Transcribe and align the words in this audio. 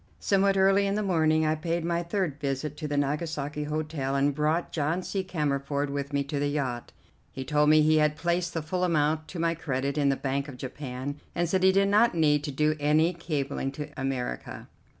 Somewhat 0.19 0.57
early 0.57 0.87
in 0.87 0.95
the 0.95 1.03
morning 1.03 1.45
I 1.45 1.53
paid 1.53 1.85
my 1.85 2.01
third 2.01 2.39
visit 2.39 2.75
to 2.77 2.87
the 2.87 2.97
Nagasaki 2.97 3.65
Hotel 3.65 4.15
and 4.15 4.33
brought 4.33 4.71
John 4.71 5.03
C. 5.03 5.23
Cammerford 5.23 5.91
with 5.91 6.11
me 6.11 6.23
to 6.23 6.39
the 6.39 6.47
yacht. 6.49 6.91
He 7.31 7.45
told 7.45 7.69
me 7.69 7.83
he 7.83 7.97
had 7.97 8.15
placed 8.15 8.55
the 8.55 8.63
full 8.63 8.83
amount 8.83 9.27
to 9.27 9.37
my 9.39 9.53
credit 9.53 9.99
in 9.99 10.09
the 10.09 10.15
Bank 10.15 10.47
of 10.47 10.57
Japan, 10.57 11.19
and 11.35 11.47
said 11.47 11.61
he 11.61 11.71
did 11.71 11.89
not 11.89 12.15
need 12.15 12.43
to 12.45 12.51
do 12.51 12.75
any 12.79 13.13
cabling 13.13 13.71
to 13.73 13.89
America. 13.95 14.67